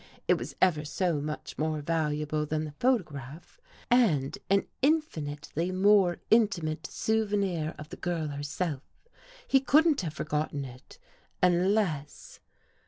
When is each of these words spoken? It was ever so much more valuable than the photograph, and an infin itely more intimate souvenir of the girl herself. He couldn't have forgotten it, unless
It 0.27 0.33
was 0.33 0.55
ever 0.63 0.83
so 0.83 1.21
much 1.21 1.59
more 1.59 1.79
valuable 1.81 2.47
than 2.47 2.63
the 2.65 2.71
photograph, 2.79 3.61
and 3.91 4.35
an 4.49 4.65
infin 4.81 5.37
itely 5.37 5.71
more 5.71 6.17
intimate 6.31 6.87
souvenir 6.87 7.75
of 7.77 7.89
the 7.89 7.97
girl 7.97 8.29
herself. 8.29 8.81
He 9.47 9.59
couldn't 9.59 10.01
have 10.01 10.15
forgotten 10.15 10.65
it, 10.65 10.97
unless 11.43 12.39